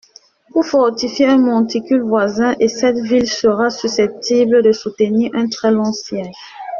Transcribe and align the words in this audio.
pour 0.49 0.65
fortifier 0.65 1.27
un 1.27 1.37
monticule 1.37 2.01
voisin, 2.01 2.55
et 2.59 2.69
cette 2.69 2.97
ville 2.97 3.29
sera 3.29 3.69
susceptible 3.69 4.63
de 4.63 4.71
soutenir 4.71 5.29
un 5.35 5.47
très-long 5.47 5.93
siège. 5.93 6.33